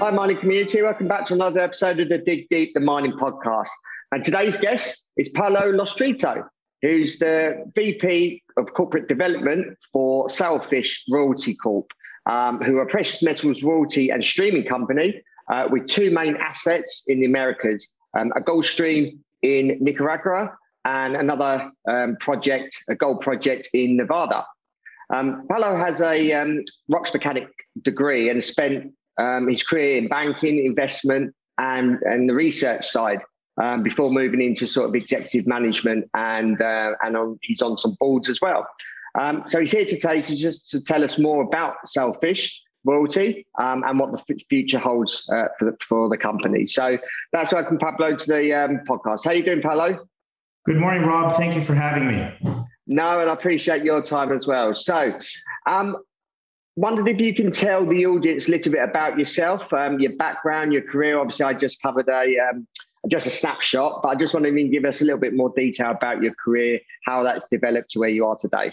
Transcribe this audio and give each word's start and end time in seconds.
Hi, 0.00 0.10
mining 0.10 0.36
community. 0.36 0.80
Welcome 0.80 1.08
back 1.08 1.26
to 1.26 1.34
another 1.34 1.58
episode 1.58 1.98
of 1.98 2.08
the 2.08 2.18
Dig 2.18 2.48
Deep, 2.50 2.72
the 2.72 2.78
mining 2.78 3.14
podcast. 3.14 3.70
And 4.12 4.22
today's 4.22 4.56
guest 4.56 5.08
is 5.16 5.28
Paolo 5.30 5.72
Lostrito, 5.72 6.46
who's 6.82 7.18
the 7.18 7.68
VP 7.74 8.44
of 8.56 8.72
Corporate 8.74 9.08
Development 9.08 9.76
for 9.92 10.28
Sailfish 10.28 11.04
Royalty 11.10 11.56
Corp, 11.56 11.90
um, 12.26 12.60
who 12.60 12.78
are 12.78 12.86
precious 12.86 13.24
metals 13.24 13.64
royalty 13.64 14.10
and 14.10 14.24
streaming 14.24 14.66
company 14.66 15.20
uh, 15.50 15.66
with 15.68 15.88
two 15.88 16.12
main 16.12 16.36
assets 16.36 17.02
in 17.08 17.18
the 17.18 17.26
Americas 17.26 17.90
um, 18.16 18.32
a 18.36 18.40
gold 18.40 18.66
stream 18.66 19.18
in 19.42 19.78
Nicaragua 19.80 20.56
and 20.84 21.16
another 21.16 21.72
um, 21.88 22.16
project, 22.20 22.84
a 22.88 22.94
gold 22.94 23.20
project 23.20 23.68
in 23.74 23.96
Nevada. 23.96 24.46
Um, 25.12 25.44
Paolo 25.50 25.74
has 25.74 26.00
a 26.00 26.32
um, 26.34 26.64
rocks 26.88 27.12
mechanic 27.12 27.48
degree 27.82 28.30
and 28.30 28.40
spent 28.40 28.92
um, 29.18 29.48
his 29.48 29.62
career 29.62 29.98
in 29.98 30.08
banking, 30.08 30.64
investment, 30.64 31.34
and 31.58 31.98
and 32.02 32.28
the 32.28 32.34
research 32.34 32.86
side 32.86 33.20
um, 33.60 33.82
before 33.82 34.10
moving 34.10 34.40
into 34.40 34.66
sort 34.66 34.88
of 34.88 34.94
executive 34.94 35.46
management 35.46 36.08
and 36.14 36.60
uh, 36.60 36.92
and 37.02 37.16
on, 37.16 37.38
he's 37.42 37.62
on 37.62 37.76
some 37.76 37.96
boards 37.98 38.28
as 38.28 38.40
well. 38.40 38.66
Um, 39.18 39.44
so 39.46 39.60
he's 39.60 39.72
here 39.72 39.84
today 39.84 40.22
to 40.22 40.36
just 40.36 40.70
to 40.70 40.80
tell 40.80 41.02
us 41.02 41.18
more 41.18 41.42
about 41.42 41.76
Sailfish 41.86 42.62
royalty 42.84 43.46
um, 43.58 43.82
and 43.86 43.98
what 43.98 44.12
the 44.12 44.38
future 44.48 44.78
holds 44.78 45.26
uh, 45.32 45.48
for 45.58 45.66
the, 45.66 45.76
for 45.80 46.08
the 46.08 46.16
company. 46.16 46.66
So 46.66 46.98
that's 47.32 47.52
welcome 47.52 47.78
Pablo 47.78 48.16
to 48.16 48.26
the 48.26 48.52
um, 48.52 48.80
podcast. 48.88 49.24
How 49.24 49.32
you 49.32 49.42
doing, 49.42 49.62
Pablo? 49.62 50.06
Good 50.66 50.76
morning, 50.76 51.02
Rob. 51.02 51.36
Thank 51.36 51.54
you 51.54 51.62
for 51.62 51.74
having 51.74 52.06
me. 52.06 52.32
No, 52.86 53.20
and 53.20 53.30
I 53.30 53.32
appreciate 53.32 53.84
your 53.84 54.02
time 54.02 54.32
as 54.32 54.46
well. 54.46 54.74
So, 54.74 55.18
um, 55.66 55.96
wondered 56.78 57.08
if 57.08 57.20
you 57.20 57.34
can 57.34 57.50
tell 57.50 57.84
the 57.84 58.06
audience 58.06 58.46
a 58.46 58.52
little 58.52 58.72
bit 58.72 58.82
about 58.82 59.18
yourself, 59.18 59.72
um, 59.72 59.98
your 59.98 60.16
background, 60.16 60.72
your 60.72 60.82
career. 60.82 61.18
Obviously, 61.18 61.44
I 61.44 61.52
just 61.52 61.82
covered 61.82 62.08
a 62.08 62.38
um, 62.38 62.66
just 63.08 63.26
a 63.26 63.30
snapshot, 63.30 64.00
but 64.02 64.08
I 64.08 64.14
just 64.14 64.32
wanted 64.32 64.52
to 64.54 64.68
give 64.68 64.84
us 64.84 65.00
a 65.00 65.04
little 65.04 65.20
bit 65.20 65.34
more 65.34 65.52
detail 65.56 65.90
about 65.90 66.22
your 66.22 66.34
career, 66.34 66.80
how 67.04 67.22
that's 67.22 67.44
developed 67.50 67.90
to 67.90 67.98
where 67.98 68.08
you 68.08 68.26
are 68.26 68.36
today. 68.36 68.72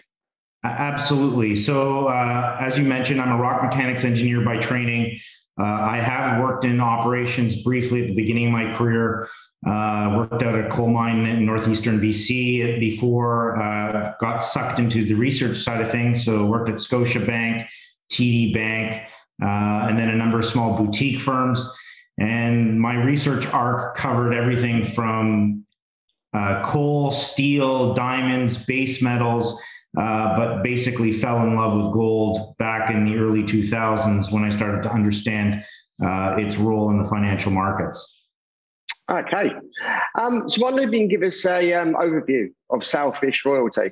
Absolutely. 0.64 1.56
So, 1.56 2.08
uh, 2.08 2.58
as 2.60 2.78
you 2.78 2.86
mentioned, 2.86 3.22
I'm 3.22 3.32
a 3.32 3.42
rock 3.42 3.64
mechanics 3.64 4.04
engineer 4.04 4.42
by 4.42 4.58
training. 4.58 5.20
Uh, 5.60 5.64
I 5.64 5.98
have 5.98 6.42
worked 6.42 6.66
in 6.66 6.82
operations 6.82 7.62
briefly 7.62 8.02
at 8.02 8.08
the 8.08 8.16
beginning 8.16 8.48
of 8.48 8.52
my 8.52 8.76
career. 8.76 9.30
Uh, 9.66 10.14
worked 10.18 10.44
out 10.44 10.54
at 10.54 10.66
a 10.66 10.70
coal 10.70 10.90
mine 10.90 11.26
in 11.26 11.46
northeastern 11.46 12.00
BC 12.00 12.80
before 12.80 13.60
uh, 13.60 14.14
got 14.20 14.40
sucked 14.44 14.80
into 14.80 15.06
the 15.06 15.14
research 15.16 15.58
side 15.58 15.82
of 15.82 15.90
things. 15.90 16.24
So 16.24 16.46
worked 16.46 16.70
at 16.70 16.76
Scotiabank, 16.76 17.68
TD 18.12 18.54
Bank, 18.54 19.04
uh, 19.42 19.88
and 19.90 19.98
then 19.98 20.10
a 20.10 20.16
number 20.16 20.40
of 20.40 20.46
small 20.46 20.78
boutique 20.78 21.20
firms. 21.20 21.68
And 22.20 22.80
my 22.80 22.96
research 22.96 23.46
arc 23.48 23.98
covered 23.98 24.34
everything 24.34 24.84
from 24.84 25.66
uh, 26.34 26.64
coal, 26.66 27.12
steel, 27.12 27.94
diamonds, 27.94 28.58
base 28.58 29.02
metals, 29.02 29.60
uh, 29.98 30.38
but 30.38 30.64
basically 30.64 31.12
fell 31.12 31.42
in 31.44 31.56
love 31.56 31.76
with 31.76 31.94
gold 31.94 32.58
back 32.58 32.92
in 32.92 33.06
the 33.06 33.18
early 33.18 33.44
2000s 33.44 34.32
when 34.32 34.44
I 34.44 34.50
started 34.50 34.84
to 34.84 34.92
understand 34.92 35.64
uh, 36.04 36.36
its 36.38 36.58
role 36.58 36.90
in 36.90 37.02
the 37.02 37.08
financial 37.08 37.52
markets. 37.52 38.24
Okay. 39.10 39.52
Um, 40.20 40.50
so, 40.50 40.62
why 40.62 40.72
don't 40.72 40.92
you 40.92 41.08
give 41.08 41.22
us 41.22 41.46
an 41.46 41.96
um, 41.96 42.02
overview 42.02 42.48
of 42.72 42.84
Sailfish 42.84 43.46
Royalty? 43.46 43.92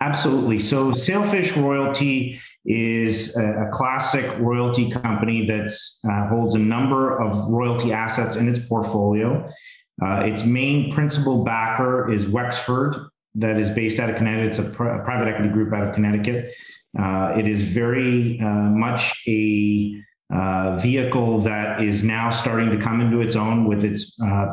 Absolutely. 0.00 0.58
So, 0.58 0.92
Sailfish 0.92 1.56
Royalty 1.56 2.40
is 2.64 3.36
a, 3.36 3.66
a 3.66 3.70
classic 3.70 4.38
royalty 4.38 4.90
company 4.90 5.46
that 5.46 5.70
uh, 6.10 6.28
holds 6.28 6.54
a 6.54 6.58
number 6.58 7.18
of 7.18 7.48
royalty 7.48 7.92
assets 7.92 8.36
in 8.36 8.48
its 8.48 8.66
portfolio. 8.66 9.48
Uh, 10.02 10.22
its 10.24 10.44
main 10.44 10.92
principal 10.92 11.44
backer 11.44 12.10
is 12.10 12.26
Wexford, 12.26 12.96
that 13.34 13.58
is 13.58 13.70
based 13.70 13.98
out 14.00 14.10
of 14.10 14.16
Connecticut. 14.16 14.48
It's 14.48 14.58
a, 14.58 14.62
pr- 14.62 14.98
private 15.04 15.28
equity 15.28 15.50
group 15.50 15.72
out 15.72 15.86
of 15.86 15.94
Connecticut. 15.94 16.52
Uh, 16.98 17.34
it 17.38 17.46
is 17.46 17.62
very 17.62 18.40
uh, 18.40 18.46
much 18.46 19.22
a 19.28 19.94
uh, 20.34 20.78
vehicle 20.80 21.40
that 21.40 21.82
is 21.82 22.02
now 22.02 22.30
starting 22.30 22.70
to 22.70 22.82
come 22.82 23.00
into 23.00 23.20
its 23.20 23.36
own 23.36 23.66
with 23.66 23.84
its 23.84 24.16
uh, 24.20 24.46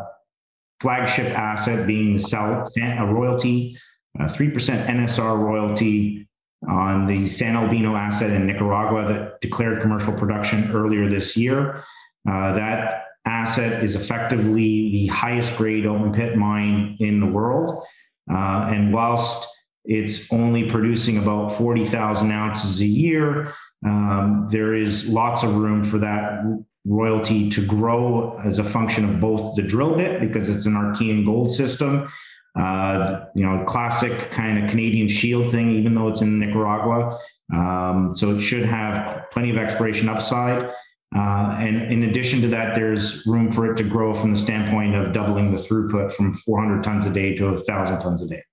flagship 0.79 1.27
asset 1.37 1.87
being 1.87 2.13
the 2.13 2.19
Sal- 2.19 2.67
a 2.77 3.05
royalty 3.05 3.77
3% 4.25 4.87
NSR 4.87 5.39
royalty 5.39 6.27
on 6.67 7.05
the 7.05 7.27
San 7.27 7.55
Albino 7.55 7.95
asset 7.95 8.31
in 8.31 8.47
Nicaragua 8.47 9.07
that 9.07 9.41
declared 9.41 9.81
commercial 9.81 10.13
production 10.13 10.71
earlier 10.71 11.09
this 11.09 11.37
year. 11.37 11.83
Uh, 12.27 12.53
that 12.53 13.05
asset 13.25 13.83
is 13.83 13.95
effectively 13.95 14.91
the 14.91 15.07
highest 15.07 15.55
grade 15.57 15.85
open 15.85 16.11
pit 16.13 16.37
mine 16.37 16.97
in 16.99 17.19
the 17.19 17.25
world. 17.25 17.83
Uh, 18.31 18.69
and 18.71 18.93
whilst 18.93 19.47
it's 19.85 20.31
only 20.33 20.69
producing 20.69 21.17
about 21.17 21.49
40,000 21.53 22.31
ounces 22.31 22.81
a 22.81 22.85
year, 22.85 23.53
um, 23.85 24.47
there 24.51 24.73
is 24.73 25.07
lots 25.07 25.43
of 25.43 25.55
room 25.55 25.83
for 25.83 25.97
that 25.99 26.43
royalty 26.85 27.49
to 27.49 27.65
grow 27.65 28.39
as 28.43 28.59
a 28.59 28.63
function 28.63 29.05
of 29.05 29.19
both 29.19 29.55
the 29.55 29.61
drill 29.61 29.95
bit, 29.95 30.19
because 30.19 30.49
it's 30.49 30.65
an 30.65 30.73
Archean 30.73 31.25
gold 31.25 31.51
system, 31.51 32.09
uh, 32.57 33.25
you 33.35 33.45
know, 33.45 33.63
classic 33.65 34.31
kind 34.31 34.63
of 34.63 34.69
Canadian 34.69 35.07
shield 35.07 35.51
thing, 35.51 35.71
even 35.71 35.93
though 35.93 36.07
it's 36.07 36.21
in 36.21 36.39
Nicaragua. 36.39 37.17
Um, 37.53 38.13
so 38.13 38.35
it 38.35 38.41
should 38.41 38.65
have 38.65 39.29
plenty 39.31 39.51
of 39.51 39.57
expiration 39.57 40.09
upside. 40.09 40.69
Uh, 41.15 41.55
and 41.59 41.83
in 41.83 42.03
addition 42.03 42.41
to 42.41 42.47
that, 42.49 42.75
there's 42.75 43.25
room 43.25 43.51
for 43.51 43.71
it 43.71 43.77
to 43.77 43.83
grow 43.83 44.13
from 44.13 44.31
the 44.31 44.37
standpoint 44.37 44.95
of 44.95 45.13
doubling 45.13 45.55
the 45.55 45.57
throughput 45.57 46.11
from 46.13 46.33
400 46.33 46.83
tons 46.83 47.05
a 47.05 47.09
day 47.09 47.35
to 47.35 47.45
1,000 47.51 47.99
tons 47.99 48.21
a 48.21 48.27
day. 48.27 48.43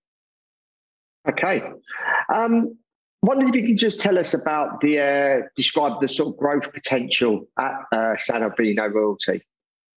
Okay. 1.28 1.62
Um, 2.32 2.76
wondered 3.22 3.48
if 3.48 3.54
you 3.56 3.66
could 3.66 3.78
just 3.78 4.00
tell 4.00 4.18
us 4.18 4.34
about 4.34 4.80
the 4.80 5.00
uh, 5.00 5.46
describe 5.56 6.00
the 6.00 6.08
sort 6.08 6.28
of 6.34 6.36
growth 6.36 6.72
potential 6.72 7.48
at 7.58 7.72
uh, 7.90 8.16
San 8.16 8.42
Albino 8.42 8.86
Royalty. 8.88 9.42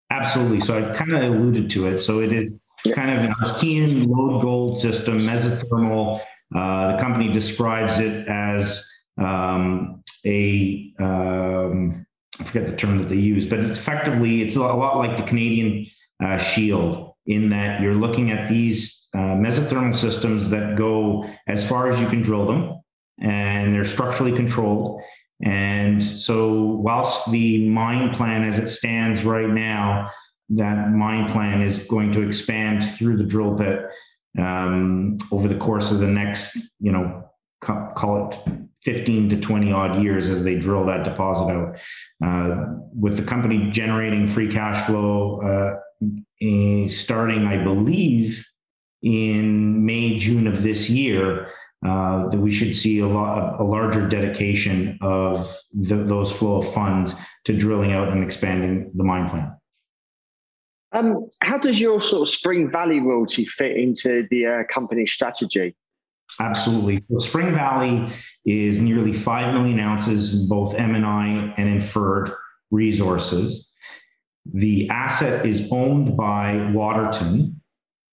Absolutely. 0.09 0.61
So 0.61 0.77
I 0.77 0.93
kind 0.93 1.11
of 1.11 1.21
alluded 1.21 1.69
to 1.71 1.87
it. 1.87 1.99
So 1.99 2.21
it 2.21 2.31
is 2.31 2.59
kind 2.93 3.11
of 3.11 3.23
an 3.23 3.33
Archean 3.43 4.07
lode 4.07 4.41
gold 4.41 4.77
system, 4.77 5.17
mesothermal. 5.19 6.21
Uh, 6.55 6.93
the 6.93 7.01
company 7.01 7.31
describes 7.31 7.99
it 7.99 8.27
as 8.27 8.85
um, 9.17 10.03
a 10.25 10.93
um, 10.99 12.05
I 12.39 12.43
forget 12.43 12.67
the 12.67 12.75
term 12.75 12.97
that 12.99 13.09
they 13.09 13.15
use, 13.15 13.45
but 13.45 13.59
it's 13.59 13.77
effectively 13.77 14.41
it's 14.41 14.55
a 14.55 14.59
lot 14.59 14.97
like 14.97 15.17
the 15.17 15.23
Canadian 15.23 15.87
uh, 16.23 16.37
shield 16.37 17.13
in 17.25 17.49
that 17.49 17.81
you're 17.81 17.95
looking 17.95 18.31
at 18.31 18.49
these 18.49 19.07
uh, 19.13 19.35
mesothermal 19.35 19.95
systems 19.95 20.49
that 20.49 20.77
go 20.77 21.29
as 21.47 21.67
far 21.67 21.91
as 21.91 21.99
you 21.99 22.07
can 22.07 22.21
drill 22.21 22.45
them, 22.45 22.79
and 23.19 23.73
they're 23.73 23.85
structurally 23.85 24.31
controlled. 24.31 25.01
And 25.43 26.03
so, 26.03 26.63
whilst 26.63 27.29
the 27.31 27.67
mine 27.69 28.13
plan 28.13 28.43
as 28.43 28.57
it 28.57 28.69
stands 28.69 29.23
right 29.23 29.49
now 29.49 30.09
that 30.49 30.91
mine 30.91 31.31
plan 31.31 31.61
is 31.61 31.79
going 31.79 32.11
to 32.13 32.21
expand 32.21 32.83
through 32.95 33.17
the 33.17 33.23
drill 33.23 33.51
bit 33.51 33.85
um, 34.37 35.17
over 35.31 35.47
the 35.47 35.57
course 35.57 35.91
of 35.91 35.99
the 35.99 36.07
next, 36.07 36.55
you 36.79 36.91
know, 36.91 37.23
call 37.59 38.29
it 38.29 38.39
15 38.83 39.29
to 39.29 39.39
20 39.39 39.71
odd 39.71 40.01
years 40.01 40.29
as 40.29 40.43
they 40.43 40.55
drill 40.55 40.85
that 40.85 41.03
deposit 41.03 41.51
out. 41.51 41.77
Uh, 42.23 42.65
with 42.93 43.17
the 43.17 43.23
company 43.23 43.69
generating 43.71 44.27
free 44.27 44.47
cash 44.47 44.85
flow 44.85 45.41
uh, 45.41 46.87
starting, 46.87 47.45
I 47.45 47.63
believe, 47.63 48.45
in 49.01 49.85
May, 49.85 50.17
June 50.17 50.47
of 50.47 50.63
this 50.63 50.89
year, 50.89 51.49
uh, 51.85 52.27
that 52.29 52.39
we 52.39 52.51
should 52.51 52.75
see 52.75 52.99
a 52.99 53.07
lot 53.07 53.59
a 53.59 53.63
larger 53.63 54.07
dedication 54.07 54.97
of 55.01 55.55
the, 55.73 55.95
those 55.95 56.31
flow 56.31 56.57
of 56.57 56.73
funds 56.73 57.15
to 57.45 57.53
drilling 57.53 57.93
out 57.93 58.09
and 58.09 58.23
expanding 58.23 58.91
the 58.95 59.03
mine 59.03 59.29
plan. 59.29 59.56
Um, 60.93 61.29
how 61.41 61.57
does 61.57 61.79
your 61.79 61.99
sort 62.01 62.23
of 62.23 62.29
Spring 62.29 62.71
Valley 62.71 62.99
royalty 62.99 63.45
fit 63.45 63.75
into 63.75 64.27
the 64.31 64.45
uh, 64.45 64.63
company's 64.73 65.11
strategy? 65.11 65.75
Absolutely. 66.39 67.03
So 67.11 67.17
Spring 67.19 67.53
Valley 67.53 68.11
is 68.45 68.79
nearly 68.79 69.11
5 69.11 69.53
million 69.53 69.79
ounces 69.79 70.33
in 70.33 70.47
both 70.47 70.75
M&I 70.75 71.53
and 71.57 71.69
inferred 71.69 72.31
resources. 72.71 73.67
the 74.53 74.89
asset 74.89 75.45
is 75.45 75.67
owned 75.71 76.15
by 76.15 76.71
Waterton. 76.71 77.61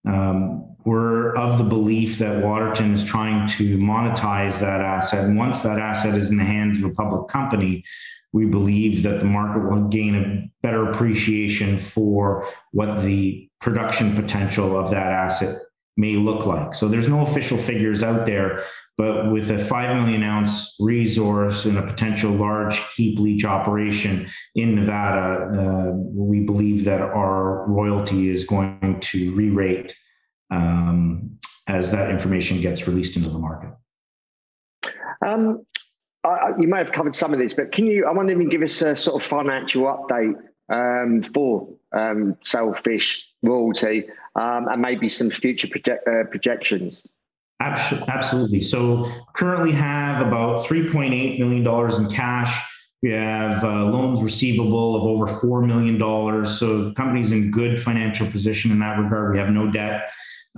Um, 0.07 0.75
we're 0.85 1.33
of 1.35 1.57
the 1.57 1.63
belief 1.63 2.19
that 2.19 2.43
Waterton 2.43 2.93
is 2.93 3.03
trying 3.03 3.47
to 3.49 3.77
monetize 3.77 4.59
that 4.59 4.81
asset. 4.81 5.25
And 5.25 5.37
once 5.37 5.61
that 5.61 5.79
asset 5.79 6.15
is 6.15 6.29
in 6.29 6.37
the 6.37 6.43
hands 6.43 6.77
of 6.77 6.83
a 6.83 6.93
public 6.93 7.27
company, 7.29 7.83
we 8.35 8.45
believe 8.45 9.01
that 9.01 9.21
the 9.21 9.25
market 9.25 9.63
will 9.71 9.87
gain 9.87 10.13
a 10.13 10.51
better 10.61 10.91
appreciation 10.91 11.77
for 11.77 12.45
what 12.73 12.99
the 12.99 13.49
production 13.61 14.13
potential 14.13 14.77
of 14.77 14.89
that 14.89 15.07
asset 15.07 15.57
may 15.95 16.17
look 16.17 16.45
like. 16.45 16.73
So 16.73 16.89
there's 16.89 17.07
no 17.07 17.21
official 17.21 17.57
figures 17.57 18.03
out 18.03 18.25
there, 18.25 18.65
but 18.97 19.31
with 19.31 19.51
a 19.51 19.57
5 19.57 19.95
million 19.95 20.21
ounce 20.21 20.75
resource 20.81 21.63
and 21.63 21.77
a 21.77 21.81
potential 21.81 22.29
large 22.29 22.77
heap 22.95 23.19
leach 23.19 23.45
operation 23.45 24.27
in 24.53 24.75
Nevada, 24.75 25.45
uh, 25.57 25.91
we 25.93 26.41
believe 26.41 26.83
that 26.83 26.99
our 26.99 27.65
royalty 27.69 28.29
is 28.29 28.43
going 28.43 28.99
to 28.99 29.33
re 29.33 29.49
rate 29.49 29.95
um, 30.51 31.39
as 31.67 31.89
that 31.91 32.11
information 32.11 32.59
gets 32.59 32.85
released 32.85 33.15
into 33.15 33.29
the 33.29 33.39
market. 33.39 33.69
Um, 35.25 35.65
I, 36.25 36.57
you 36.59 36.67
may 36.67 36.77
have 36.77 36.91
covered 36.91 37.15
some 37.15 37.33
of 37.33 37.39
this, 37.39 37.53
but 37.53 37.71
can 37.71 37.87
you, 37.87 38.05
I 38.05 38.11
wonder 38.11 38.33
if 38.33 38.39
you 38.39 38.49
give 38.49 38.61
us 38.61 38.81
a 38.81 38.95
sort 38.95 39.21
of 39.21 39.27
financial 39.27 39.83
update 39.83 40.35
um, 40.69 41.21
for 41.21 41.67
um, 41.91 42.35
Sailfish 42.43 43.31
royalty 43.43 44.05
um, 44.35 44.67
and 44.67 44.81
maybe 44.81 45.09
some 45.09 45.29
future 45.29 45.67
uh, 45.87 46.23
projections? 46.29 47.03
Absolutely. 47.61 48.61
So 48.61 49.09
currently 49.33 49.71
have 49.71 50.25
about 50.25 50.65
$3.8 50.65 51.39
million 51.39 52.01
in 52.01 52.09
cash. 52.11 52.61
We 53.01 53.11
have 53.11 53.63
uh, 53.63 53.85
loans 53.85 54.21
receivable 54.21 54.95
of 54.95 55.03
over 55.03 55.27
$4 55.27 55.65
million. 55.65 56.45
So 56.45 56.91
company's 56.93 57.31
in 57.31 57.51
good 57.51 57.79
financial 57.79 58.29
position 58.29 58.71
in 58.71 58.79
that 58.79 58.97
regard. 58.97 59.33
We 59.33 59.39
have 59.39 59.49
no 59.49 59.71
debt. 59.71 60.09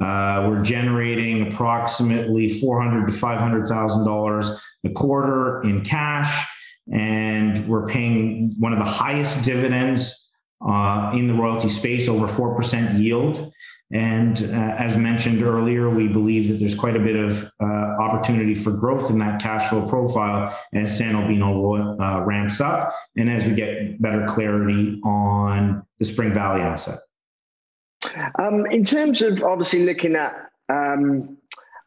Uh, 0.01 0.47
we're 0.47 0.61
generating 0.61 1.51
approximately 1.51 2.49
$400 2.61 3.07
to 3.07 3.13
$500,000 3.13 4.57
a 4.85 4.89
quarter 4.91 5.61
in 5.63 5.83
cash, 5.83 6.45
and 6.94 7.67
we're 7.67 7.88
paying 7.88 8.53
one 8.59 8.73
of 8.73 8.79
the 8.79 8.85
highest 8.85 9.41
dividends 9.44 10.27
uh, 10.65 11.11
in 11.13 11.27
the 11.27 11.33
royalty 11.33 11.69
space, 11.69 12.07
over 12.07 12.27
4% 12.27 12.99
yield. 12.99 13.51
And 13.91 14.38
uh, 14.44 14.75
as 14.77 14.97
mentioned 14.97 15.41
earlier, 15.41 15.89
we 15.89 16.07
believe 16.07 16.49
that 16.49 16.59
there's 16.59 16.75
quite 16.75 16.97
a 16.97 16.99
bit 16.99 17.15
of 17.15 17.49
uh, 17.61 17.65
opportunity 17.65 18.53
for 18.53 18.71
growth 18.71 19.09
in 19.09 19.17
that 19.19 19.41
cash 19.41 19.69
flow 19.69 19.88
profile 19.88 20.55
as 20.73 20.97
San 20.97 21.15
Albino 21.15 21.97
uh, 21.99 22.21
ramps 22.25 22.59
up 22.59 22.94
and 23.15 23.29
as 23.29 23.45
we 23.45 23.53
get 23.53 24.01
better 24.01 24.25
clarity 24.27 24.99
on 25.05 25.85
the 25.99 26.05
Spring 26.05 26.33
Valley 26.33 26.61
asset. 26.61 26.99
Um, 28.39 28.65
in 28.67 28.83
terms 28.83 29.21
of 29.21 29.44
obviously 29.44 29.85
looking 29.85 30.15
at 30.15 30.33
um, 30.69 31.38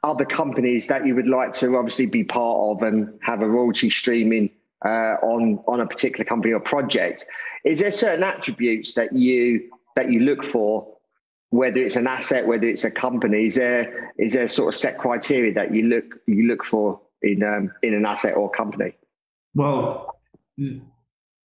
other 0.02 0.24
companies 0.24 0.86
that 0.88 1.06
you 1.06 1.14
would 1.14 1.28
like 1.28 1.52
to 1.54 1.76
obviously 1.76 2.06
be 2.06 2.24
part 2.24 2.76
of 2.76 2.82
and 2.82 3.18
have 3.22 3.42
a 3.42 3.48
royalty 3.48 3.90
streaming 3.90 4.50
uh, 4.84 5.16
on 5.22 5.62
on 5.66 5.80
a 5.80 5.86
particular 5.86 6.24
company 6.24 6.52
or 6.52 6.60
project, 6.60 7.26
is 7.64 7.80
there 7.80 7.90
certain 7.90 8.24
attributes 8.24 8.94
that 8.94 9.12
you 9.12 9.70
that 9.96 10.10
you 10.10 10.20
look 10.20 10.42
for 10.42 10.96
whether 11.50 11.78
it's 11.78 11.96
an 11.96 12.06
asset, 12.06 12.46
whether 12.46 12.66
it's 12.66 12.84
a 12.84 12.90
company, 12.90 13.46
is 13.46 13.56
there 13.56 14.12
is 14.18 14.32
there 14.32 14.48
sort 14.48 14.72
of 14.72 14.78
set 14.78 14.98
criteria 14.98 15.52
that 15.52 15.74
you 15.74 15.84
look 15.84 16.14
you 16.26 16.46
look 16.46 16.64
for 16.64 17.00
in 17.22 17.42
um, 17.42 17.72
in 17.82 17.92
an 17.92 18.06
asset 18.06 18.36
or 18.36 18.50
company? 18.50 18.92
Well, 19.54 20.16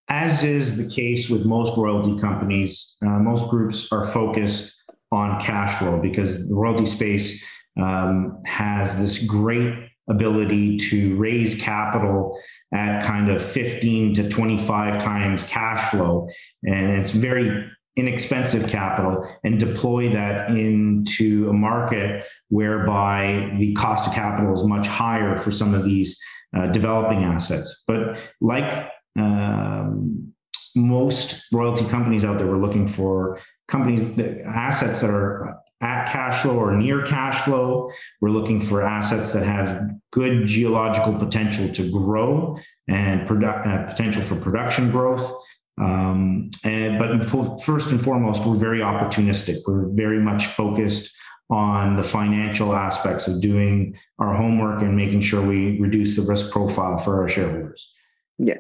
as 0.10 0.44
is 0.44 0.78
the 0.78 0.88
case 0.88 1.30
with 1.30 1.46
most 1.46 1.78
royalty 1.78 2.20
companies, 2.20 2.96
uh, 3.06 3.20
most 3.20 3.50
groups 3.50 3.88
are 3.92 4.06
focused 4.06 4.74
on 5.12 5.40
cash 5.40 5.80
flow 5.80 6.00
because 6.00 6.48
the 6.48 6.56
royalty 6.56 6.86
space 6.86 7.44
um, 7.82 8.42
has 8.46 8.98
this 8.98 9.24
great 9.26 9.74
ability 10.10 10.78
to 10.78 11.16
raise 11.16 11.56
capital 11.56 12.40
at 12.74 13.04
kind 13.04 13.30
of 13.30 13.42
15 13.42 14.14
to 14.14 14.30
25 14.30 15.02
times 15.02 15.44
cash 15.46 15.90
flow. 15.90 16.28
And 16.64 16.92
it's 16.92 17.12
very 17.12 17.68
inexpensive 17.96 18.68
capital 18.70 19.28
and 19.44 19.60
deploy 19.60 20.12
that 20.14 20.50
into 20.50 21.50
a 21.50 21.54
market 21.54 22.26
whereby 22.50 23.56
the 23.58 23.74
cost 23.74 24.08
of 24.08 24.14
capital 24.14 24.54
is 24.54 24.64
much 24.64 24.86
higher 24.86 25.38
for 25.38 25.50
some 25.50 25.74
of 25.74 25.86
these 25.86 26.20
uh, 26.56 26.68
developing 26.68 27.24
assets. 27.24 27.84
But 27.88 28.20
like 28.42 28.90
um, 29.16 30.34
most 30.76 31.46
royalty 31.52 31.86
companies 31.86 32.26
out 32.26 32.38
there, 32.38 32.48
we're 32.48 32.58
looking 32.58 32.88
for 32.88 33.40
companies, 33.68 34.16
that, 34.16 34.42
assets 34.42 35.02
that 35.02 35.10
are 35.10 35.58
at 35.82 36.12
cash 36.12 36.42
flow 36.42 36.58
or 36.58 36.76
near 36.76 37.06
cash 37.06 37.42
flow. 37.44 37.92
We're 38.22 38.30
looking 38.30 38.62
for 38.62 38.82
assets 38.82 39.32
that 39.34 39.46
have 39.46 39.90
good 40.12 40.46
geological 40.46 41.14
potential 41.14 41.72
to 41.74 41.92
grow 41.92 42.58
and 42.88 43.28
produ- 43.28 43.68
uh, 43.68 43.90
potential 43.90 44.22
for 44.22 44.36
production 44.36 44.92
growth. 44.92 45.32
Um, 45.78 46.52
and 46.64 46.98
but 46.98 47.30
first 47.64 47.92
and 47.92 48.02
foremost, 48.02 48.46
we're 48.46 48.56
very 48.56 48.80
opportunistic. 48.80 49.62
We're 49.68 49.88
very 49.90 50.20
much 50.20 50.48
focused 50.48 51.14
on 51.50 51.96
the 51.96 52.04
financial 52.04 52.74
aspects 52.74 53.28
of 53.28 53.42
doing 53.42 53.98
our 54.18 54.34
homework 54.34 54.82
and 54.82 54.96
making 54.96 55.22
sure 55.22 55.46
we 55.46 55.80
reduce 55.80 56.16
the 56.16 56.22
risk 56.22 56.50
profile 56.50 56.98
for 56.98 57.22
our 57.22 57.28
shareholders. 57.28 57.92
Yeah. 58.38 58.58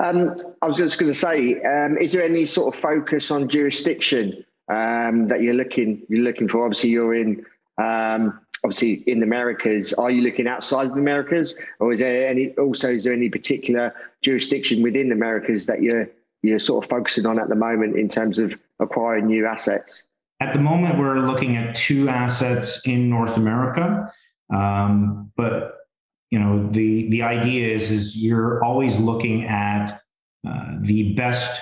Um, 0.00 0.36
I 0.62 0.68
was 0.68 0.76
just 0.76 0.98
going 0.98 1.12
to 1.12 1.18
say, 1.18 1.62
um, 1.62 1.98
is 1.98 2.12
there 2.12 2.22
any 2.22 2.46
sort 2.46 2.74
of 2.74 2.80
focus 2.80 3.30
on 3.30 3.48
jurisdiction 3.48 4.44
um, 4.68 5.28
that 5.28 5.42
you're 5.42 5.54
looking 5.54 6.02
you're 6.08 6.24
looking 6.24 6.48
for? 6.48 6.64
Obviously, 6.64 6.90
you're 6.90 7.14
in 7.14 7.44
um, 7.78 8.40
obviously 8.64 9.04
in 9.06 9.20
the 9.20 9.26
Americas, 9.26 9.92
are 9.94 10.10
you 10.10 10.22
looking 10.22 10.48
outside 10.48 10.86
of 10.86 10.94
the 10.94 11.00
Americas, 11.00 11.54
or 11.78 11.92
is 11.92 12.00
there 12.00 12.28
any 12.28 12.50
also 12.52 12.90
is 12.90 13.04
there 13.04 13.12
any 13.12 13.28
particular 13.28 13.94
jurisdiction 14.22 14.82
within 14.82 15.08
the 15.08 15.14
Americas 15.14 15.66
that 15.66 15.82
you're 15.82 16.08
you're 16.42 16.58
sort 16.58 16.84
of 16.84 16.90
focusing 16.90 17.26
on 17.26 17.38
at 17.38 17.48
the 17.48 17.54
moment 17.54 17.96
in 17.96 18.08
terms 18.08 18.38
of 18.38 18.54
acquiring 18.80 19.26
new 19.26 19.46
assets? 19.46 20.02
At 20.40 20.52
the 20.52 20.58
moment, 20.58 20.98
we're 20.98 21.20
looking 21.20 21.56
at 21.56 21.74
two 21.74 22.08
assets 22.08 22.80
in 22.84 23.08
North 23.08 23.36
America, 23.36 24.12
um, 24.54 25.32
but 25.36 25.85
you 26.30 26.38
know 26.38 26.68
the 26.70 27.08
the 27.10 27.22
idea 27.22 27.74
is 27.74 27.90
is 27.90 28.16
you're 28.16 28.62
always 28.64 28.98
looking 28.98 29.44
at 29.44 30.00
uh, 30.46 30.76
the 30.80 31.14
best 31.14 31.60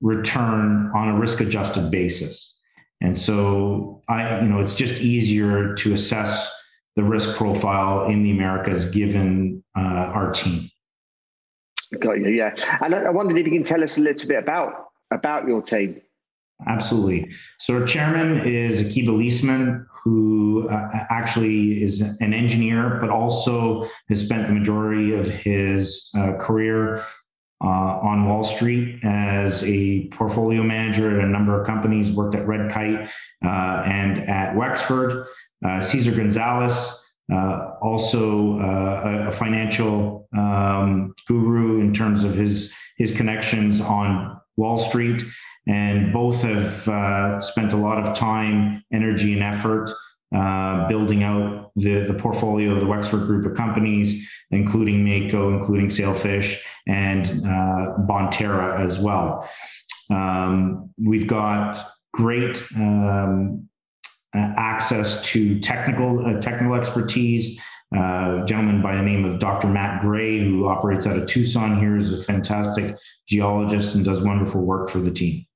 return 0.00 0.90
on 0.94 1.08
a 1.08 1.18
risk 1.18 1.40
adjusted 1.40 1.90
basis. 1.90 2.56
And 3.00 3.16
so 3.16 4.02
I, 4.08 4.40
you 4.40 4.48
know, 4.48 4.60
it's 4.60 4.74
just 4.74 5.00
easier 5.00 5.74
to 5.74 5.92
assess 5.92 6.50
the 6.96 7.02
risk 7.02 7.36
profile 7.36 8.06
in 8.06 8.22
the 8.22 8.30
Americas 8.30 8.86
given 8.86 9.64
uh, 9.76 9.80
our 9.80 10.32
team. 10.32 10.70
Got 11.98 12.20
you, 12.20 12.28
yeah. 12.28 12.54
And 12.80 12.94
I 12.94 13.10
wondered 13.10 13.38
if 13.38 13.46
you 13.46 13.52
can 13.52 13.62
tell 13.62 13.82
us 13.82 13.98
a 13.98 14.00
little 14.00 14.28
bit 14.28 14.38
about 14.38 14.86
about 15.10 15.46
your 15.46 15.62
team. 15.62 16.00
Absolutely. 16.66 17.30
So 17.58 17.74
our 17.74 17.84
chairman 17.84 18.46
is 18.46 18.80
Akiba 18.80 19.12
Leisman, 19.12 19.86
who 20.04 20.68
uh, 20.68 21.06
actually 21.08 21.82
is 21.82 22.02
an 22.02 22.34
engineer, 22.34 22.98
but 23.00 23.08
also 23.08 23.88
has 24.10 24.22
spent 24.22 24.46
the 24.46 24.52
majority 24.52 25.14
of 25.14 25.26
his 25.26 26.10
uh, 26.14 26.34
career 26.34 27.02
uh, 27.62 27.98
on 28.02 28.28
Wall 28.28 28.44
Street 28.44 29.02
as 29.02 29.64
a 29.64 30.06
portfolio 30.08 30.62
manager 30.62 31.18
at 31.18 31.24
a 31.24 31.28
number 31.28 31.58
of 31.58 31.66
companies, 31.66 32.12
worked 32.12 32.34
at 32.34 32.46
Red 32.46 32.70
Kite 32.70 33.08
uh, 33.42 33.82
and 33.86 34.28
at 34.28 34.54
Wexford. 34.54 35.26
Uh, 35.64 35.80
Cesar 35.80 36.12
Gonzalez, 36.12 37.02
uh, 37.32 37.70
also 37.80 38.58
uh, 38.60 39.28
a, 39.28 39.32
financial 39.32 40.28
um, 40.36 41.14
guru 41.26 41.80
in 41.80 41.94
terms 41.94 42.22
of 42.22 42.34
his, 42.34 42.74
his 42.98 43.12
connections 43.12 43.80
on 43.80 44.38
Wall 44.58 44.76
Street. 44.76 45.22
And 45.66 46.12
both 46.12 46.42
have 46.42 46.86
uh, 46.88 47.40
spent 47.40 47.72
a 47.72 47.76
lot 47.76 48.06
of 48.06 48.14
time, 48.14 48.84
energy, 48.92 49.32
and 49.32 49.42
effort 49.42 49.90
uh, 50.34 50.88
building 50.88 51.22
out 51.22 51.70
the, 51.76 52.00
the 52.00 52.14
portfolio 52.14 52.72
of 52.72 52.80
the 52.80 52.86
Wexford 52.86 53.26
group 53.26 53.46
of 53.46 53.56
companies, 53.56 54.28
including 54.50 55.04
Mako, 55.04 55.56
including 55.56 55.88
Sailfish, 55.88 56.62
and 56.86 57.26
uh, 57.46 57.96
Bonterra 58.08 58.80
as 58.80 58.98
well. 58.98 59.48
Um, 60.10 60.90
we've 61.02 61.26
got 61.26 61.92
great 62.12 62.62
um, 62.76 63.68
access 64.34 65.24
to 65.26 65.60
technical 65.60 66.26
uh, 66.26 66.40
technical 66.40 66.74
expertise. 66.74 67.60
Uh, 67.96 68.44
gentleman 68.44 68.82
by 68.82 68.96
the 68.96 69.02
name 69.02 69.24
of 69.24 69.38
Dr. 69.38 69.68
Matt 69.68 70.02
Gray, 70.02 70.40
who 70.40 70.66
operates 70.66 71.06
out 71.06 71.16
of 71.16 71.26
Tucson 71.26 71.78
here, 71.78 71.96
is 71.96 72.12
a 72.12 72.24
fantastic 72.24 72.96
geologist 73.28 73.94
and 73.94 74.04
does 74.04 74.20
wonderful 74.20 74.62
work 74.62 74.90
for 74.90 74.98
the 74.98 75.12
team. 75.12 75.46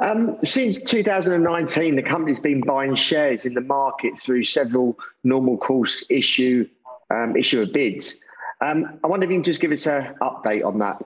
Um, 0.00 0.36
since 0.44 0.80
2019, 0.80 1.96
the 1.96 2.02
company's 2.02 2.40
been 2.40 2.60
buying 2.60 2.94
shares 2.94 3.46
in 3.46 3.54
the 3.54 3.62
market 3.62 4.18
through 4.18 4.44
several 4.44 4.98
normal 5.24 5.56
course 5.56 6.04
issue 6.10 6.68
um, 7.10 7.36
issue 7.36 7.62
of 7.62 7.72
bids. 7.72 8.16
Um, 8.60 8.98
I 9.04 9.06
wonder 9.06 9.24
if 9.24 9.30
you 9.30 9.36
can 9.36 9.44
just 9.44 9.60
give 9.60 9.72
us 9.72 9.86
an 9.86 10.14
update 10.20 10.64
on 10.64 10.78
that. 10.78 11.02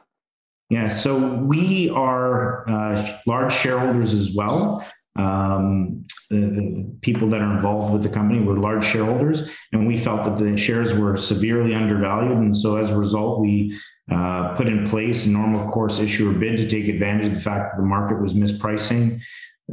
Yeah, 0.71 0.87
so 0.87 1.19
we 1.19 1.91
are 1.91 2.69
uh, 2.69 3.19
large 3.27 3.53
shareholders 3.53 4.15
as 4.15 4.33
well. 4.33 4.87
Um, 5.17 6.07
the, 6.31 6.87
people 7.03 7.29
that 7.29 7.41
are 7.41 7.57
involved 7.57 7.93
with 7.93 8.03
the 8.03 8.09
company 8.09 8.41
were 8.41 8.59
large 8.59 8.85
shareholders, 8.85 9.51
and 9.73 9.87
we 9.87 9.97
felt 9.97 10.25
that 10.25 10.37
the 10.39 10.57
shares 10.57 10.95
were 10.95 11.17
severely 11.17 11.75
undervalued. 11.75 12.39
And 12.39 12.57
so, 12.57 12.77
as 12.77 12.91
a 12.91 12.97
result, 12.97 13.41
we 13.41 13.79
uh, 14.11 14.55
put 14.55 14.69
in 14.69 14.87
place 14.87 15.27
a 15.27 15.31
normal 15.31 15.71
course 15.71 15.99
issuer 15.99 16.33
bid 16.33 16.57
to 16.59 16.69
take 16.69 16.89
advantage 16.89 17.27
of 17.27 17.35
the 17.35 17.41
fact 17.41 17.73
that 17.73 17.81
the 17.81 17.87
market 17.87 18.21
was 18.21 18.35
mispricing 18.35 19.21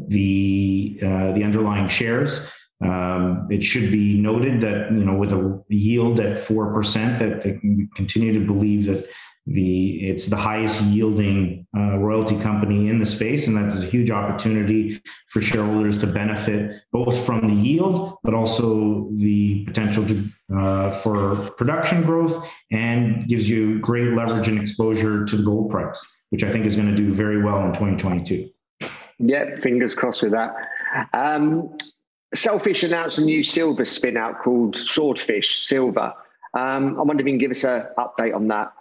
the 0.07 0.99
uh, 1.01 1.31
the 1.33 1.43
underlying 1.43 1.87
shares. 1.87 2.41
Um, 2.83 3.47
it 3.49 3.63
should 3.63 3.91
be 3.91 4.19
noted 4.19 4.61
that 4.61 4.91
you 4.91 5.03
know 5.03 5.15
with 5.15 5.33
a 5.33 5.63
yield 5.69 6.19
at 6.19 6.39
four 6.39 6.73
percent, 6.73 7.19
that 7.19 7.43
we 7.63 7.87
continue 7.95 8.33
to 8.33 8.45
believe 8.45 8.85
that 8.85 9.07
the 9.47 10.05
it's 10.05 10.25
the 10.25 10.35
highest 10.35 10.81
yielding 10.81 11.65
uh, 11.75 11.97
royalty 11.97 12.37
company 12.39 12.89
in 12.89 12.99
the 12.99 13.05
space, 13.05 13.47
and 13.47 13.55
that's 13.55 13.81
a 13.81 13.85
huge 13.85 14.11
opportunity 14.11 15.01
for 15.29 15.41
shareholders 15.41 15.97
to 15.99 16.07
benefit 16.07 16.81
both 16.91 17.25
from 17.25 17.47
the 17.47 17.53
yield, 17.53 18.17
but 18.23 18.33
also 18.33 19.09
the 19.15 19.63
potential 19.65 20.05
to, 20.05 20.29
uh, 20.57 20.91
for 20.91 21.49
production 21.51 22.03
growth, 22.03 22.45
and 22.71 23.27
gives 23.27 23.49
you 23.49 23.79
great 23.79 24.09
leverage 24.09 24.49
and 24.49 24.59
exposure 24.59 25.23
to 25.23 25.37
the 25.37 25.43
gold 25.43 25.71
price, 25.71 26.05
which 26.29 26.43
I 26.43 26.51
think 26.51 26.65
is 26.65 26.75
going 26.75 26.89
to 26.89 26.95
do 26.95 27.13
very 27.13 27.41
well 27.41 27.59
in 27.61 27.67
2022. 27.67 28.49
Yeah, 29.19 29.59
fingers 29.61 29.95
crossed 29.95 30.21
with 30.21 30.33
that. 30.33 30.55
Um, 31.13 31.75
Sailfish 32.35 32.83
announced 32.83 33.17
a 33.17 33.21
new 33.21 33.43
silver 33.43 33.85
spin 33.85 34.17
out 34.17 34.43
called 34.43 34.75
Swordfish 34.75 35.65
Silver. 35.65 36.13
Um, 36.53 36.99
I 36.99 37.03
wonder 37.03 37.21
if 37.21 37.27
you 37.27 37.33
can 37.33 37.39
give 37.39 37.51
us 37.51 37.63
an 37.63 37.85
update 37.97 38.35
on 38.35 38.47
that. 38.49 38.73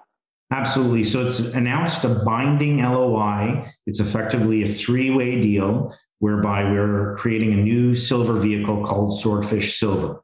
Absolutely. 0.53 1.03
So 1.03 1.27
it's 1.27 1.41
announced 1.41 2.05
a 2.05 2.09
binding 2.09 2.83
LOI. 2.83 3.73
It's 3.87 4.01
effectively 4.01 4.63
a 4.63 4.69
three 4.69 5.11
way 5.11 5.41
deal 5.41 5.95
whereby 6.19 6.65
we're 6.65 7.17
creating 7.17 7.53
a 7.53 7.57
new 7.57 7.95
silver 7.95 8.35
vehicle 8.35 8.85
called 8.85 9.19
Swordfish 9.19 9.79
Silver. 9.79 10.23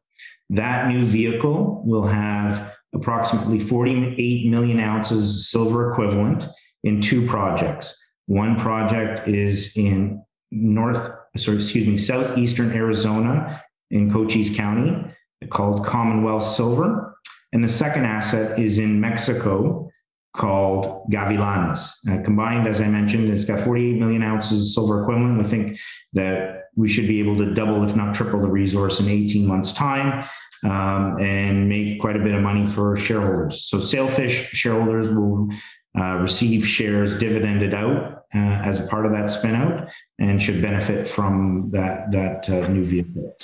That 0.50 0.88
new 0.88 1.04
vehicle 1.04 1.82
will 1.84 2.06
have 2.06 2.72
approximately 2.94 3.58
48 3.58 4.48
million 4.48 4.78
ounces 4.78 5.50
silver 5.50 5.92
equivalent 5.92 6.46
in 6.84 7.00
two 7.00 7.26
projects. 7.26 7.96
One 8.26 8.58
project 8.58 9.28
is 9.28 9.76
in 9.76 10.22
North, 10.50 11.10
sorry, 11.36 11.56
excuse 11.56 11.86
me, 11.86 11.98
southeastern 11.98 12.72
Arizona 12.72 13.62
in 13.90 14.12
Cochise 14.12 14.54
County 14.54 15.04
called 15.50 15.84
Commonwealth 15.84 16.44
Silver. 16.44 17.16
And 17.52 17.64
the 17.64 17.68
second 17.68 18.04
asset 18.04 18.58
is 18.58 18.78
in 18.78 19.00
Mexico 19.00 19.90
called 20.34 21.10
Gavilanes. 21.10 21.90
Uh, 22.10 22.22
combined, 22.22 22.66
as 22.66 22.80
I 22.80 22.88
mentioned, 22.88 23.30
it's 23.30 23.44
got 23.44 23.60
48 23.60 23.98
million 23.98 24.22
ounces 24.22 24.62
of 24.62 24.68
silver 24.68 25.02
equivalent. 25.02 25.38
We 25.38 25.44
think 25.44 25.78
that 26.14 26.68
we 26.74 26.88
should 26.88 27.06
be 27.06 27.18
able 27.18 27.36
to 27.38 27.52
double, 27.52 27.84
if 27.84 27.94
not 27.94 28.14
triple, 28.14 28.40
the 28.40 28.48
resource 28.48 28.98
in 28.98 29.08
18 29.08 29.46
months' 29.46 29.72
time 29.72 30.26
um, 30.64 31.20
and 31.20 31.68
make 31.68 32.00
quite 32.00 32.16
a 32.16 32.20
bit 32.20 32.34
of 32.34 32.42
money 32.42 32.66
for 32.66 32.96
shareholders. 32.96 33.64
So, 33.64 33.78
Sailfish 33.78 34.48
shareholders 34.52 35.10
will 35.10 35.50
uh, 35.98 36.16
receive 36.16 36.66
shares 36.66 37.14
dividended 37.14 37.74
out 37.74 38.24
uh, 38.34 38.38
as 38.38 38.80
a 38.80 38.86
part 38.86 39.04
of 39.04 39.12
that 39.12 39.26
spinout 39.26 39.90
and 40.18 40.40
should 40.40 40.62
benefit 40.62 41.06
from 41.06 41.68
that, 41.72 42.10
that 42.12 42.48
uh, 42.48 42.68
new 42.68 42.84
vehicle. 42.84 43.36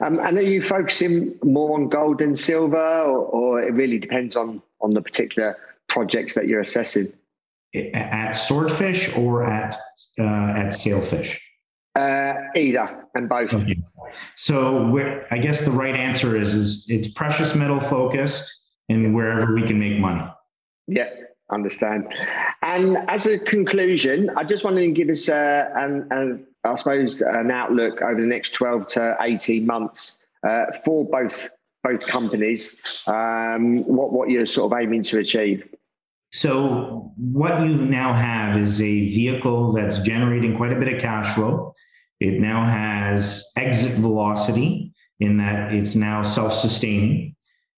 Um, 0.00 0.18
and 0.18 0.38
are 0.38 0.42
you 0.42 0.62
focusing 0.62 1.38
more 1.44 1.78
on 1.78 1.90
gold 1.90 2.22
and 2.22 2.36
silver, 2.36 3.02
or, 3.02 3.18
or 3.26 3.62
it 3.62 3.72
really 3.74 3.98
depends 3.98 4.34
on 4.34 4.62
on 4.80 4.92
the 4.94 5.02
particular 5.02 5.58
projects 5.90 6.34
that 6.34 6.48
you're 6.48 6.60
assessing? 6.60 7.12
At 7.94 8.32
Swordfish 8.32 9.14
or 9.16 9.44
at 9.44 9.76
uh, 10.18 10.22
at 10.22 10.70
Sailfish? 10.70 11.40
Uh, 11.94 12.34
either 12.56 13.04
and 13.14 13.28
both. 13.28 13.52
Okay. 13.52 13.76
So 14.36 14.96
I 15.30 15.38
guess 15.38 15.60
the 15.62 15.70
right 15.70 15.94
answer 15.94 16.36
is 16.36 16.54
is 16.54 16.86
it's 16.88 17.08
precious 17.08 17.54
metal 17.54 17.80
focused 17.80 18.50
and 18.88 19.14
wherever 19.14 19.54
we 19.54 19.62
can 19.62 19.78
make 19.78 19.98
money. 19.98 20.22
Yeah, 20.86 21.10
understand. 21.52 22.12
And 22.62 22.98
as 23.08 23.26
a 23.26 23.38
conclusion, 23.38 24.30
I 24.36 24.44
just 24.44 24.64
wanted 24.64 24.80
to 24.80 24.90
give 24.92 25.08
us 25.08 25.28
an, 25.28 26.06
an 26.10 26.46
I 26.64 26.74
suppose 26.76 27.20
an 27.20 27.50
outlook 27.50 28.02
over 28.02 28.20
the 28.20 28.26
next 28.26 28.52
twelve 28.52 28.86
to 28.88 29.16
eighteen 29.20 29.66
months 29.66 30.24
uh, 30.46 30.66
for 30.84 31.04
both 31.04 31.48
both 31.84 32.06
companies. 32.06 32.74
Um, 33.06 33.84
what 33.84 34.12
what 34.12 34.30
you're 34.30 34.46
sort 34.46 34.72
of 34.72 34.78
aiming 34.78 35.04
to 35.04 35.18
achieve. 35.18 35.68
So, 36.32 37.12
what 37.16 37.60
you 37.62 37.76
now 37.76 38.12
have 38.12 38.60
is 38.60 38.80
a 38.80 38.84
vehicle 38.84 39.72
that's 39.72 39.98
generating 39.98 40.56
quite 40.56 40.72
a 40.72 40.78
bit 40.78 40.94
of 40.94 41.00
cash 41.00 41.34
flow. 41.34 41.74
It 42.20 42.40
now 42.40 42.64
has 42.64 43.44
exit 43.56 43.98
velocity 43.98 44.92
in 45.18 45.38
that 45.38 45.74
it's 45.74 45.96
now 45.96 46.22
self 46.22 46.54
sustaining 46.54 47.34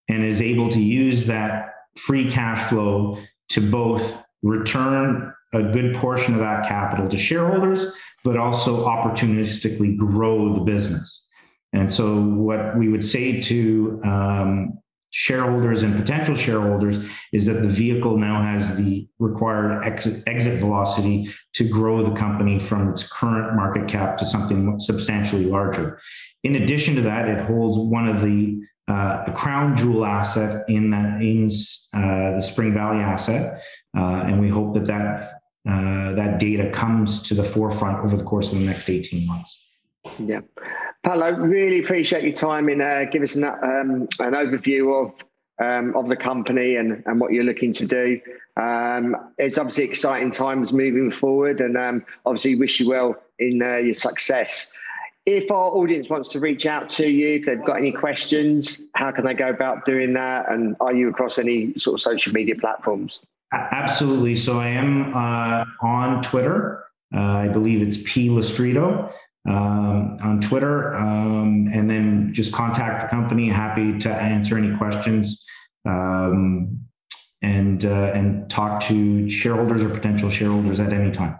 and 0.08 0.24
is 0.24 0.42
able 0.42 0.68
to 0.68 0.80
use 0.80 1.26
that 1.26 1.70
free 1.96 2.30
cash 2.30 2.68
flow 2.68 3.18
to 3.50 3.70
both 3.70 4.16
return 4.42 5.32
a 5.54 5.62
good 5.62 5.94
portion 5.96 6.34
of 6.34 6.40
that 6.40 6.66
capital 6.66 7.08
to 7.08 7.16
shareholders, 7.16 7.86
but 8.24 8.36
also 8.36 8.86
opportunistically 8.86 9.96
grow 9.96 10.54
the 10.54 10.60
business. 10.60 11.26
And 11.72 11.90
so, 11.90 12.20
what 12.20 12.76
we 12.76 12.88
would 12.88 13.04
say 13.04 13.40
to 13.40 14.00
um, 14.04 14.81
shareholders 15.12 15.82
and 15.82 15.94
potential 15.94 16.34
shareholders 16.34 16.98
is 17.32 17.44
that 17.46 17.60
the 17.60 17.68
vehicle 17.68 18.16
now 18.16 18.42
has 18.42 18.76
the 18.76 19.06
required 19.18 19.84
exit, 19.84 20.22
exit 20.26 20.58
velocity 20.58 21.30
to 21.52 21.68
grow 21.68 22.02
the 22.02 22.12
company 22.12 22.58
from 22.58 22.88
its 22.88 23.06
current 23.06 23.54
market 23.54 23.86
cap 23.86 24.16
to 24.16 24.24
something 24.24 24.80
substantially 24.80 25.44
larger. 25.44 26.00
In 26.44 26.56
addition 26.56 26.94
to 26.96 27.02
that, 27.02 27.28
it 27.28 27.44
holds 27.44 27.78
one 27.78 28.08
of 28.08 28.22
the 28.22 28.60
uh, 28.88 29.24
a 29.26 29.32
crown 29.32 29.76
jewel 29.76 30.04
asset 30.04 30.64
in 30.68 30.90
the 30.90 30.96
in 30.96 31.46
uh, 31.94 32.36
the 32.36 32.42
Spring 32.42 32.74
Valley 32.74 32.98
asset, 32.98 33.62
uh, 33.96 34.24
and 34.26 34.40
we 34.40 34.48
hope 34.48 34.74
that 34.74 34.86
that 34.86 35.20
uh, 35.68 36.14
that 36.14 36.40
data 36.40 36.68
comes 36.72 37.22
to 37.22 37.34
the 37.34 37.44
forefront 37.44 38.04
over 38.04 38.16
the 38.16 38.24
course 38.24 38.50
of 38.50 38.58
the 38.58 38.64
next 38.64 38.90
eighteen 38.90 39.24
months. 39.24 39.62
Yeah. 40.18 40.40
Paolo, 41.02 41.32
really 41.32 41.80
appreciate 41.80 42.22
your 42.22 42.32
time 42.32 42.68
in 42.68 42.80
uh, 42.80 43.04
give 43.10 43.22
us 43.22 43.34
an, 43.34 43.44
um, 43.44 44.08
an 44.20 44.34
overview 44.34 45.04
of 45.04 45.14
um, 45.58 45.94
of 45.96 46.08
the 46.08 46.16
company 46.16 46.76
and, 46.76 47.02
and 47.06 47.20
what 47.20 47.32
you're 47.32 47.44
looking 47.44 47.72
to 47.74 47.86
do. 47.86 48.20
Um, 48.56 49.16
it's 49.38 49.58
obviously 49.58 49.84
exciting 49.84 50.30
times 50.30 50.72
moving 50.72 51.10
forward, 51.10 51.60
and 51.60 51.76
um, 51.76 52.04
obviously 52.26 52.54
wish 52.54 52.80
you 52.80 52.88
well 52.88 53.16
in 53.38 53.62
uh, 53.62 53.76
your 53.76 53.94
success. 53.94 54.70
If 55.24 55.50
our 55.52 55.70
audience 55.70 56.08
wants 56.08 56.30
to 56.30 56.40
reach 56.40 56.66
out 56.66 56.88
to 56.90 57.08
you, 57.08 57.36
if 57.36 57.46
they've 57.46 57.64
got 57.64 57.76
any 57.76 57.92
questions, 57.92 58.82
how 58.94 59.12
can 59.12 59.24
they 59.24 59.34
go 59.34 59.48
about 59.48 59.84
doing 59.84 60.14
that? 60.14 60.50
And 60.50 60.76
are 60.80 60.92
you 60.92 61.08
across 61.08 61.38
any 61.38 61.72
sort 61.78 61.94
of 61.94 62.00
social 62.02 62.32
media 62.32 62.56
platforms? 62.56 63.20
Absolutely. 63.52 64.34
So 64.34 64.58
I 64.58 64.68
am 64.68 65.14
uh, 65.14 65.64
on 65.80 66.22
Twitter. 66.22 66.84
Uh, 67.14 67.20
I 67.20 67.48
believe 67.48 67.86
it's 67.86 67.98
P 68.04 68.28
Lostrito 68.28 69.12
um, 69.48 70.18
on 70.22 70.40
Twitter, 70.40 70.94
um, 70.94 71.68
and 71.72 71.90
then 71.90 72.32
just 72.32 72.52
contact 72.52 73.02
the 73.02 73.08
company. 73.08 73.48
Happy 73.48 73.98
to 73.98 74.10
answer 74.10 74.56
any 74.56 74.76
questions 74.76 75.44
um, 75.84 76.78
and 77.42 77.84
uh, 77.84 78.12
and 78.14 78.48
talk 78.48 78.80
to 78.84 79.28
shareholders 79.28 79.82
or 79.82 79.88
potential 79.88 80.30
shareholders 80.30 80.78
at 80.80 80.92
any 80.92 81.10
time. 81.10 81.38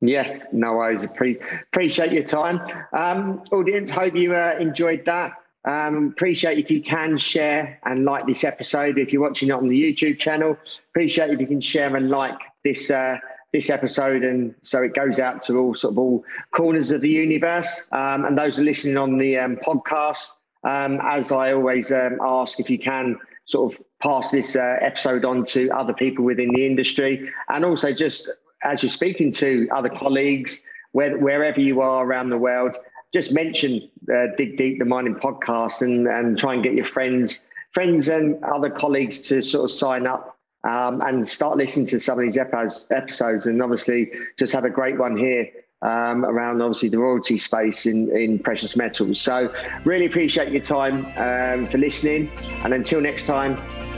Yeah, 0.00 0.38
no 0.52 0.74
worries. 0.74 1.02
appreciate 1.02 2.12
your 2.12 2.22
time, 2.22 2.60
um, 2.92 3.42
audience. 3.50 3.90
Hope 3.90 4.14
you 4.14 4.34
uh, 4.34 4.56
enjoyed 4.60 5.04
that. 5.06 5.32
Um, 5.64 6.08
appreciate 6.08 6.58
if 6.58 6.70
you 6.70 6.80
can 6.80 7.18
share 7.18 7.80
and 7.84 8.04
like 8.04 8.26
this 8.26 8.44
episode. 8.44 8.96
If 8.96 9.12
you're 9.12 9.22
watching 9.22 9.48
it 9.48 9.52
on 9.52 9.66
the 9.66 9.80
YouTube 9.80 10.18
channel, 10.18 10.56
appreciate 10.90 11.30
if 11.30 11.40
you 11.40 11.46
can 11.46 11.60
share 11.60 11.94
and 11.96 12.08
like 12.08 12.38
this. 12.64 12.90
Uh, 12.90 13.18
this 13.52 13.70
episode, 13.70 14.22
and 14.24 14.54
so 14.62 14.82
it 14.82 14.94
goes 14.94 15.18
out 15.18 15.42
to 15.44 15.58
all 15.58 15.74
sort 15.74 15.94
of 15.94 15.98
all 15.98 16.24
corners 16.50 16.92
of 16.92 17.00
the 17.00 17.08
universe. 17.08 17.86
Um, 17.92 18.24
and 18.24 18.36
those 18.36 18.58
are 18.58 18.64
listening 18.64 18.96
on 18.96 19.18
the 19.18 19.38
um, 19.38 19.56
podcast, 19.56 20.30
um, 20.64 21.00
as 21.02 21.32
I 21.32 21.52
always 21.52 21.90
um, 21.90 22.18
ask, 22.20 22.60
if 22.60 22.68
you 22.68 22.78
can 22.78 23.16
sort 23.46 23.72
of 23.72 23.80
pass 24.00 24.30
this 24.30 24.54
uh, 24.54 24.76
episode 24.80 25.24
on 25.24 25.44
to 25.46 25.70
other 25.70 25.94
people 25.94 26.24
within 26.24 26.50
the 26.52 26.66
industry, 26.66 27.30
and 27.48 27.64
also 27.64 27.92
just 27.92 28.28
as 28.64 28.82
you're 28.82 28.90
speaking 28.90 29.32
to 29.32 29.68
other 29.74 29.88
colleagues, 29.88 30.62
where, 30.92 31.16
wherever 31.18 31.60
you 31.60 31.80
are 31.80 32.04
around 32.04 32.28
the 32.28 32.38
world, 32.38 32.76
just 33.12 33.32
mention 33.32 33.88
uh, 34.12 34.26
Dig 34.36 34.58
Deep, 34.58 34.78
the 34.78 34.84
mining 34.84 35.14
podcast, 35.14 35.80
and 35.80 36.06
and 36.06 36.38
try 36.38 36.54
and 36.54 36.62
get 36.62 36.74
your 36.74 36.84
friends, 36.84 37.44
friends 37.72 38.08
and 38.08 38.42
other 38.44 38.68
colleagues 38.68 39.20
to 39.20 39.40
sort 39.40 39.70
of 39.70 39.74
sign 39.74 40.06
up 40.06 40.37
um, 40.68 41.00
and 41.00 41.26
start 41.28 41.56
listening 41.56 41.86
to 41.86 41.98
some 41.98 42.18
of 42.18 42.24
these 42.24 42.36
episodes. 42.36 43.46
And 43.46 43.62
obviously, 43.62 44.10
just 44.38 44.52
had 44.52 44.64
a 44.64 44.70
great 44.70 44.98
one 44.98 45.16
here 45.16 45.48
um, 45.80 46.24
around 46.24 46.60
obviously 46.60 46.88
the 46.88 46.98
royalty 46.98 47.38
space 47.38 47.86
in, 47.86 48.14
in 48.16 48.38
precious 48.38 48.76
metals. 48.76 49.20
So, 49.20 49.52
really 49.84 50.06
appreciate 50.06 50.52
your 50.52 50.62
time 50.62 51.06
um, 51.16 51.68
for 51.68 51.78
listening. 51.78 52.30
And 52.64 52.74
until 52.74 53.00
next 53.00 53.26
time, 53.26 53.56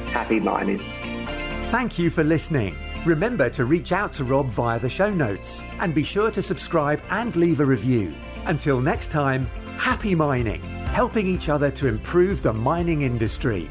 happy 0.08 0.38
mining. 0.38 0.78
Thank 1.70 1.98
you 1.98 2.10
for 2.10 2.24
listening. 2.24 2.76
Remember 3.04 3.48
to 3.50 3.64
reach 3.64 3.92
out 3.92 4.12
to 4.14 4.24
Rob 4.24 4.48
via 4.48 4.78
the 4.78 4.88
show 4.88 5.10
notes 5.10 5.64
and 5.80 5.94
be 5.94 6.02
sure 6.02 6.30
to 6.30 6.42
subscribe 6.42 7.02
and 7.10 7.34
leave 7.34 7.60
a 7.60 7.64
review. 7.64 8.12
Until 8.46 8.80
next 8.80 9.10
time, 9.10 9.46
happy 9.78 10.14
mining, 10.14 10.60
helping 10.88 11.26
each 11.26 11.48
other 11.48 11.70
to 11.70 11.86
improve 11.86 12.42
the 12.42 12.52
mining 12.52 13.02
industry. 13.02 13.70